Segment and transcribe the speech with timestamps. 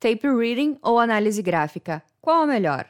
[0.00, 2.00] Tape reading ou análise gráfica?
[2.20, 2.86] Qual a melhor?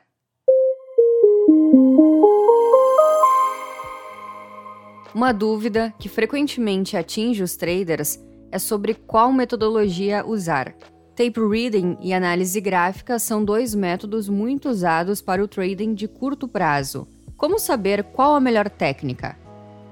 [5.14, 10.74] Uma dúvida que frequentemente atinge os traders é sobre qual metodologia usar.
[11.16, 16.46] Tape reading e análise gráfica são dois métodos muito usados para o trading de curto
[16.46, 17.08] prazo.
[17.38, 19.34] Como saber qual a melhor técnica?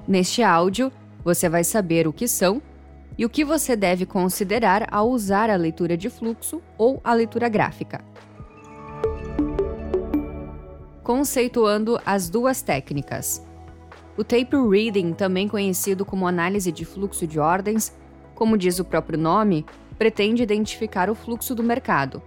[0.07, 0.93] Neste áudio,
[1.25, 2.61] você vai saber o que são
[3.19, 7.49] e o que você deve considerar ao usar a leitura de fluxo ou a leitura
[7.49, 8.05] gráfica.
[11.03, 13.45] Conceituando as duas técnicas.
[14.17, 17.95] O tape reading, também conhecido como análise de fluxo de ordens,
[18.35, 19.65] como diz o próprio nome,
[19.99, 22.23] pretende identificar o fluxo do mercado.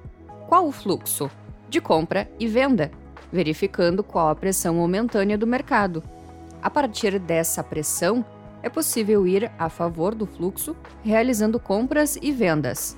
[0.48, 1.30] Qual o fluxo?
[1.70, 2.90] De compra e venda,
[3.32, 6.04] verificando qual a pressão momentânea do mercado.
[6.62, 8.26] A partir dessa pressão,
[8.62, 12.98] é possível ir a favor do fluxo, realizando compras e vendas.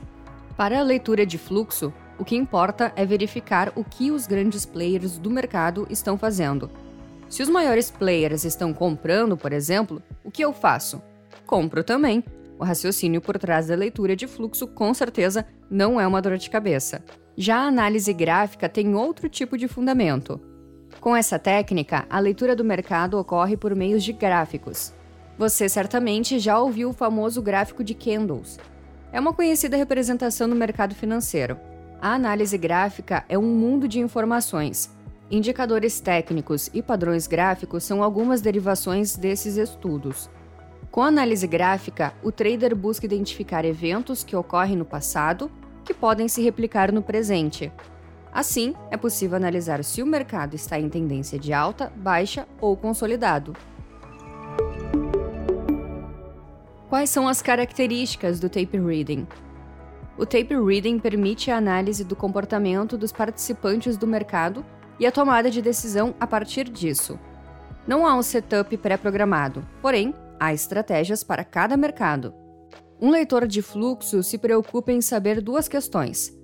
[0.58, 5.18] Para a leitura de fluxo, o que importa é verificar o que os grandes players
[5.18, 6.70] do mercado estão fazendo
[7.32, 11.02] se os maiores players estão comprando, por exemplo, o que eu faço?
[11.46, 12.22] Compro também.
[12.60, 16.50] O raciocínio por trás da leitura de fluxo com certeza não é uma dor de
[16.50, 17.02] cabeça.
[17.38, 20.42] Já a análise gráfica tem outro tipo de fundamento.
[21.00, 24.94] Com essa técnica, a leitura do mercado ocorre por meios de gráficos.
[25.38, 28.60] Você certamente já ouviu o famoso gráfico de candles.
[29.12, 31.58] É uma conhecida representação do mercado financeiro.
[32.02, 34.90] A análise gráfica é um mundo de informações
[35.32, 40.30] Indicadores técnicos e padrões gráficos são algumas derivações desses estudos.
[40.92, 45.50] Com a análise gráfica, o trader busca identificar eventos que ocorrem no passado
[45.86, 47.72] que podem se replicar no presente.
[48.34, 53.56] Assim, é possível analisar se o mercado está em tendência de alta, baixa ou consolidado.
[56.92, 59.26] Quais são as características do tape reading?
[60.18, 64.66] O tape reading permite a análise do comportamento dos participantes do mercado
[65.00, 67.18] e a tomada de decisão a partir disso.
[67.88, 72.34] Não há um setup pré-programado, porém, há estratégias para cada mercado.
[73.00, 76.38] Um leitor de fluxo se preocupa em saber duas questões.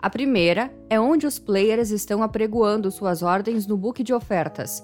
[0.00, 4.82] A primeira é onde os players estão apregoando suas ordens no book de ofertas.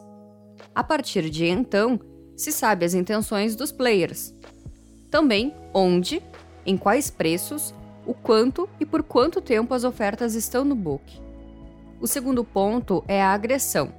[0.73, 1.99] A partir de então,
[2.37, 4.33] se sabe as intenções dos players.
[5.11, 6.23] Também onde,
[6.67, 7.75] em quais preços,
[8.07, 11.21] o quanto e por quanto tempo as ofertas estão no book.
[12.01, 13.93] O segundo ponto é a agressão.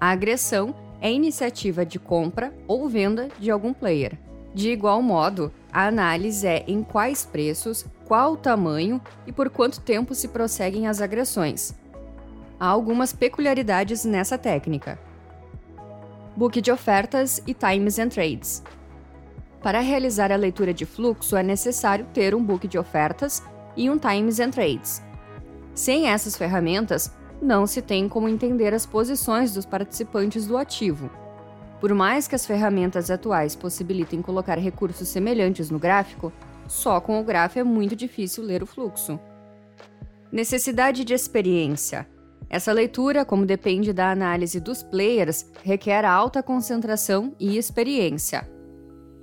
[0.00, 4.16] A agressão é iniciativa de compra ou venda de algum player.
[4.54, 9.80] De igual modo, a análise é em quais preços, qual o tamanho e por quanto
[9.80, 11.74] tempo se prosseguem as agressões.
[12.60, 14.98] Há algumas peculiaridades nessa técnica.
[16.36, 18.62] Book de ofertas e Times and Trades.
[19.62, 23.42] Para realizar a leitura de fluxo é necessário ter um book de ofertas
[23.76, 25.02] e um Times and Trades.
[25.72, 31.08] Sem essas ferramentas, não se tem como entender as posições dos participantes do ativo.
[31.80, 36.32] Por mais que as ferramentas atuais possibilitem colocar recursos semelhantes no gráfico,
[36.66, 39.18] só com o gráfico é muito difícil ler o fluxo.
[40.30, 42.08] Necessidade de experiência.
[42.48, 48.48] Essa leitura, como depende da análise dos players, requer alta concentração e experiência.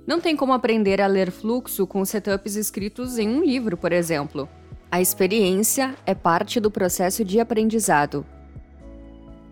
[0.06, 4.48] Não tem como aprender a ler fluxo com setups escritos em um livro, por exemplo.
[4.90, 8.24] A experiência é parte do processo de aprendizado.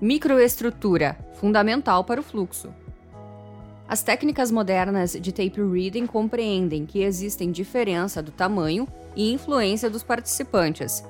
[0.01, 2.71] Microestrutura fundamental para o fluxo.
[3.89, 10.03] As técnicas modernas de tape reading compreendem que existem diferença do tamanho e influência dos
[10.03, 11.03] participantes.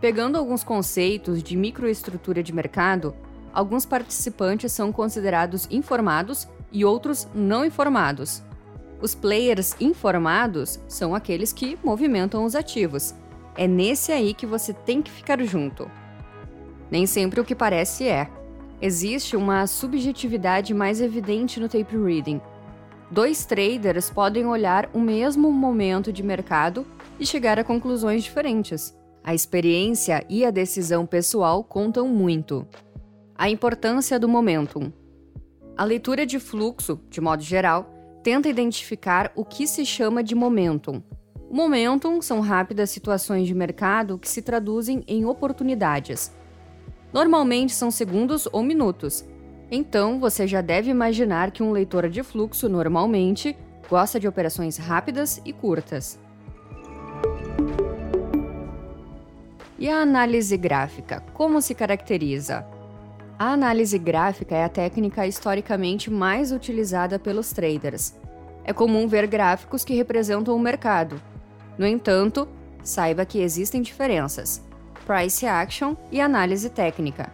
[0.00, 3.14] Pegando alguns conceitos de microestrutura de mercado,
[3.52, 8.42] alguns participantes são considerados informados e outros não informados.
[9.04, 13.14] Os players informados são aqueles que movimentam os ativos,
[13.54, 15.90] é nesse aí que você tem que ficar junto.
[16.90, 18.30] Nem sempre o que parece é.
[18.80, 22.40] Existe uma subjetividade mais evidente no tape reading.
[23.10, 26.86] Dois traders podem olhar o mesmo momento de mercado
[27.20, 28.96] e chegar a conclusões diferentes.
[29.22, 32.66] A experiência e a decisão pessoal contam muito.
[33.36, 34.90] A importância do momentum.
[35.76, 37.93] A leitura de fluxo, de modo geral,
[38.24, 41.00] tenta identificar o que se chama de momentum,
[41.54, 46.32] Momentum são rápidas situações de mercado que se traduzem em oportunidades.
[47.12, 49.24] Normalmente são segundos ou minutos.
[49.70, 53.56] Então, você já deve imaginar que um leitor de fluxo normalmente
[53.88, 56.18] gosta de operações rápidas e curtas.
[59.78, 62.66] E a análise gráfica, como se caracteriza?
[63.38, 68.14] A análise gráfica é a técnica historicamente mais utilizada pelos traders.
[68.64, 71.20] É comum ver gráficos que representam o mercado,
[71.76, 72.48] no entanto,
[72.82, 74.62] saiba que existem diferenças.
[75.04, 77.30] price action e análise técnica.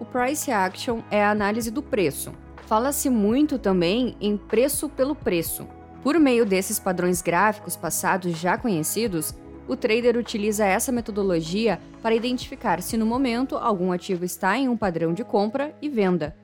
[0.00, 2.32] O price action é a análise do preço.
[2.66, 5.68] Fala-se muito também em preço pelo preço.
[6.02, 9.34] Por meio desses padrões gráficos passados já conhecidos,
[9.70, 14.76] o trader utiliza essa metodologia para identificar se no momento algum ativo está em um
[14.76, 16.36] padrão de compra e venda.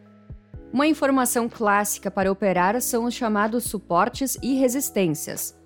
[0.73, 5.59] Uma informação clássica para operar são os chamados suportes e resistências.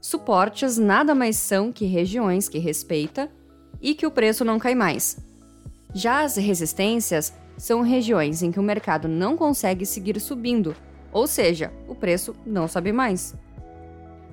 [0.00, 3.28] Suportes nada mais são que regiões que respeita
[3.82, 5.18] e que o preço não cai mais.
[5.92, 10.76] Já as resistências são regiões em que o mercado não consegue seguir subindo,
[11.12, 13.34] ou seja, o preço não sobe mais.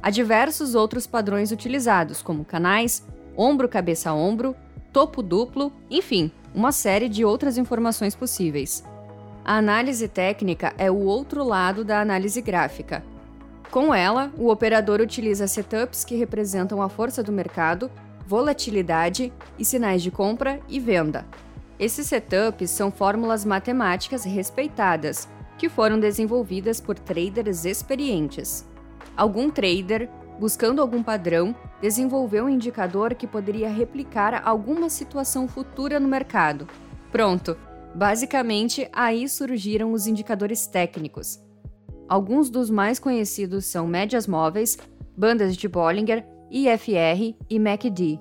[0.01, 3.05] Há diversos outros padrões utilizados, como canais,
[3.35, 4.55] ombro cabeça ombro,
[4.93, 8.83] topo duplo, enfim, uma série de outras informações possíveis.
[9.43, 13.03] A análise técnica é o outro lado da análise gráfica.
[13.71, 17.91] Com ela, o operador utiliza setups que representam a força do mercado,
[18.25, 21.25] volatilidade e sinais de compra e venda.
[21.79, 25.27] Esses setups são fórmulas matemáticas respeitadas,
[25.57, 28.65] que foram desenvolvidas por traders experientes.
[29.17, 30.07] Algum trader,
[30.39, 36.67] buscando algum padrão, desenvolveu um indicador que poderia replicar alguma situação futura no mercado.
[37.11, 37.57] Pronto!
[37.95, 41.39] Basicamente, aí surgiram os indicadores técnicos.
[42.07, 44.77] Alguns dos mais conhecidos são médias móveis,
[45.17, 48.19] bandas de Bollinger, IFR e MACD.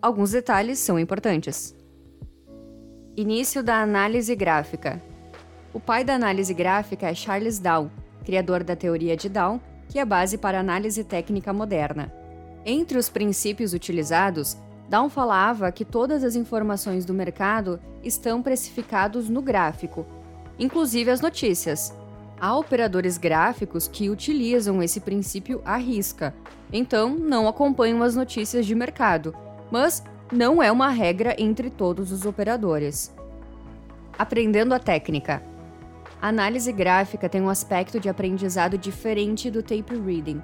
[0.00, 1.74] Alguns detalhes são importantes.
[3.16, 5.02] Início da análise gráfica.
[5.72, 7.90] O pai da análise gráfica é Charles Dow,
[8.24, 12.12] criador da teoria de Dow que é base para análise técnica moderna.
[12.64, 14.56] Entre os princípios utilizados,
[14.88, 20.06] Down falava que todas as informações do mercado estão precificados no gráfico,
[20.58, 21.94] inclusive as notícias.
[22.40, 26.34] Há operadores gráficos que utilizam esse princípio à risca,
[26.72, 29.34] então não acompanham as notícias de mercado,
[29.70, 30.02] mas
[30.32, 33.14] não é uma regra entre todos os operadores.
[34.18, 35.42] Aprendendo a técnica.
[36.24, 40.40] A análise gráfica tem um aspecto de aprendizado diferente do tape reading.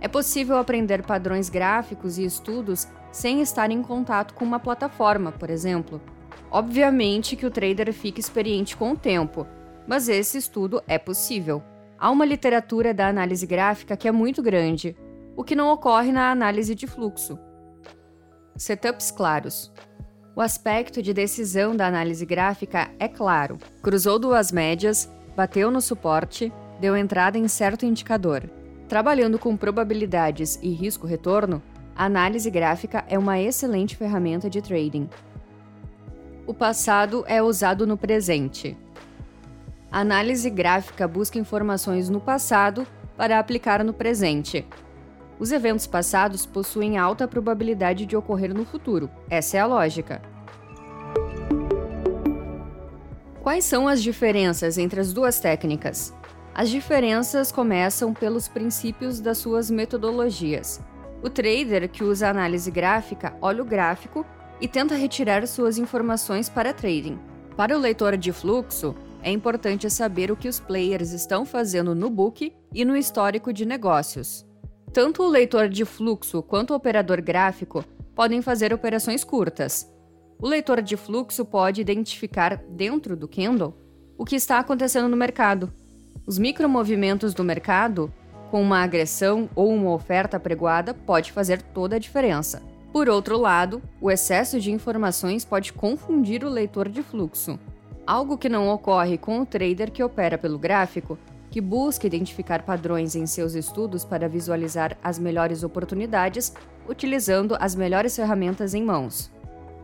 [0.00, 5.50] É possível aprender padrões gráficos e estudos sem estar em contato com uma plataforma, por
[5.50, 6.02] exemplo.
[6.50, 9.46] Obviamente que o trader fica experiente com o tempo,
[9.86, 11.62] mas esse estudo é possível.
[11.96, 14.96] Há uma literatura da análise gráfica que é muito grande,
[15.36, 17.38] o que não ocorre na análise de fluxo.
[18.56, 19.72] Setups claros.
[20.38, 23.58] O aspecto de decisão da análise gráfica é claro.
[23.82, 28.48] Cruzou duas médias, bateu no suporte, deu entrada em certo indicador.
[28.88, 31.60] Trabalhando com probabilidades e risco-retorno,
[31.92, 35.10] a análise gráfica é uma excelente ferramenta de trading.
[36.46, 38.76] O passado é usado no presente.
[39.90, 42.86] A análise gráfica busca informações no passado
[43.16, 44.64] para aplicar no presente.
[45.38, 49.08] Os eventos passados possuem alta probabilidade de ocorrer no futuro.
[49.30, 50.20] Essa é a lógica.
[53.42, 56.12] Quais são as diferenças entre as duas técnicas?
[56.54, 60.80] As diferenças começam pelos princípios das suas metodologias.
[61.22, 64.26] O trader que usa análise gráfica olha o gráfico
[64.60, 67.18] e tenta retirar suas informações para trading.
[67.56, 72.10] Para o leitor de fluxo, é importante saber o que os players estão fazendo no
[72.10, 74.47] book e no histórico de negócios.
[74.92, 79.86] Tanto o leitor de fluxo quanto o operador gráfico podem fazer operações curtas.
[80.40, 83.76] O leitor de fluxo pode identificar dentro do candle
[84.16, 85.72] o que está acontecendo no mercado.
[86.26, 88.12] Os micromovimentos do mercado,
[88.50, 92.62] com uma agressão ou uma oferta pregoada, pode fazer toda a diferença.
[92.92, 97.58] Por outro lado, o excesso de informações pode confundir o leitor de fluxo,
[98.06, 101.18] algo que não ocorre com o trader que opera pelo gráfico
[101.50, 106.52] que busca identificar padrões em seus estudos para visualizar as melhores oportunidades,
[106.88, 109.30] utilizando as melhores ferramentas em mãos.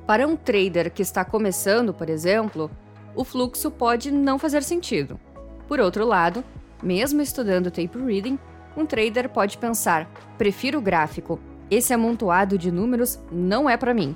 [0.06, 2.70] Para um trader que está começando, por exemplo,
[3.14, 5.18] o fluxo pode não fazer sentido.
[5.66, 6.44] Por outro lado,
[6.82, 8.38] mesmo estudando tape reading,
[8.76, 11.40] um trader pode pensar: prefiro o gráfico,
[11.70, 14.14] esse amontoado de números não é para mim.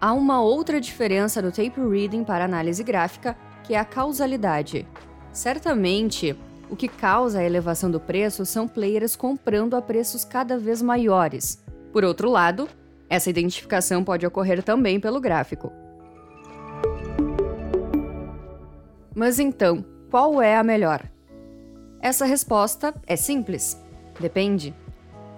[0.00, 4.86] Há uma outra diferença do tape reading para análise gráfica, que é a causalidade.
[5.32, 6.36] Certamente,
[6.70, 11.62] o que causa a elevação do preço são players comprando a preços cada vez maiores.
[11.92, 12.68] Por outro lado,
[13.08, 15.72] essa identificação pode ocorrer também pelo gráfico.
[19.14, 21.02] Mas então, qual é a melhor?
[22.00, 23.80] Essa resposta é simples.
[24.18, 24.74] Depende.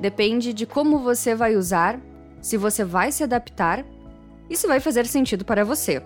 [0.01, 2.01] Depende de como você vai usar,
[2.41, 3.85] se você vai se adaptar
[4.49, 6.03] e se vai fazer sentido para você.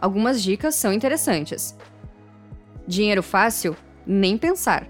[0.00, 1.76] Algumas dicas são interessantes.
[2.86, 3.76] Dinheiro fácil
[4.08, 4.86] nem pensar.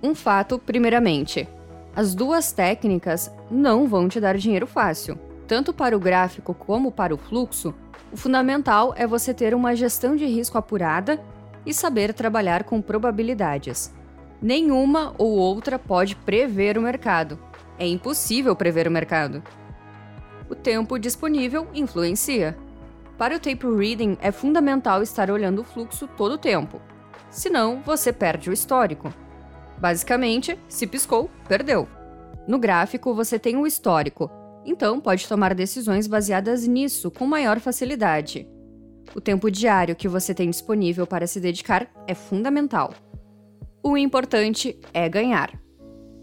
[0.00, 1.48] Um fato, primeiramente:
[1.94, 5.18] as duas técnicas não vão te dar dinheiro fácil.
[5.48, 7.74] Tanto para o gráfico como para o fluxo,
[8.12, 11.20] o fundamental é você ter uma gestão de risco apurada
[11.66, 13.92] e saber trabalhar com probabilidades.
[14.40, 17.38] Nenhuma ou outra pode prever o mercado.
[17.78, 19.42] É impossível prever o mercado.
[20.48, 22.56] O tempo disponível influencia.
[23.18, 26.80] Para o tape reading, é fundamental estar olhando o fluxo todo o tempo.
[27.30, 29.12] Senão, você perde o histórico.
[29.78, 31.88] Basicamente, se piscou, perdeu.
[32.46, 34.30] No gráfico, você tem o histórico,
[34.64, 38.48] então pode tomar decisões baseadas nisso com maior facilidade.
[39.14, 42.92] O tempo diário que você tem disponível para se dedicar é fundamental.
[43.82, 45.58] O importante é ganhar.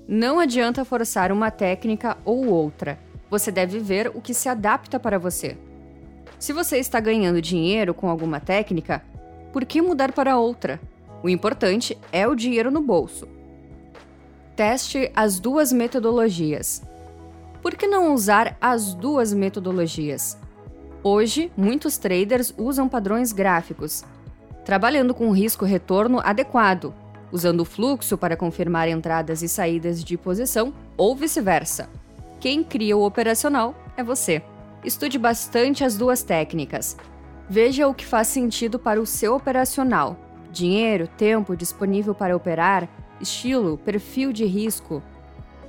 [0.07, 2.99] Não adianta forçar uma técnica ou outra.
[3.29, 5.57] Você deve ver o que se adapta para você.
[6.39, 9.03] Se você está ganhando dinheiro com alguma técnica,
[9.51, 10.79] por que mudar para outra?
[11.23, 13.27] O importante é o dinheiro no bolso.
[14.55, 16.81] Teste as duas metodologias.
[17.61, 20.37] Por que não usar as duas metodologias?
[21.03, 24.03] Hoje, muitos traders usam padrões gráficos,
[24.65, 26.93] trabalhando com risco-retorno adequado,
[27.31, 31.89] usando o fluxo para confirmar entradas e saídas de posição ou vice-versa.
[32.39, 34.41] Quem cria o operacional é você.
[34.83, 36.95] Estude bastante as duas técnicas.
[37.49, 40.17] Veja o que faz sentido para o seu operacional:
[40.51, 42.89] dinheiro, tempo disponível para operar,
[43.19, 45.01] estilo, perfil de risco.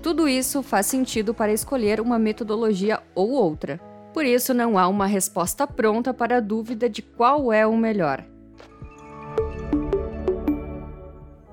[0.02, 3.80] Tudo isso faz sentido para escolher uma metodologia ou outra.
[4.12, 8.24] Por isso, não há uma resposta pronta para a dúvida de qual é o melhor.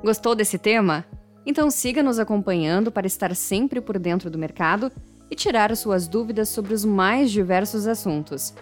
[0.04, 1.06] Gostou desse tema?
[1.46, 4.92] Então siga nos acompanhando para estar sempre por dentro do mercado
[5.30, 8.54] e tirar suas dúvidas sobre os mais diversos assuntos.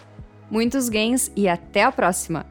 [0.49, 2.45] Muitos gains e até a próxima!